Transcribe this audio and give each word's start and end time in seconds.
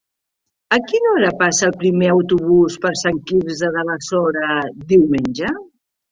A 0.75 0.77
quina 0.91 1.09
hora 1.15 1.27
passa 1.41 1.65
el 1.67 1.75
primer 1.83 2.07
autobús 2.13 2.77
per 2.85 2.91
Sant 3.01 3.19
Quirze 3.31 3.69
de 3.75 3.83
Besora 3.91 4.55
diumenge? 4.93 5.51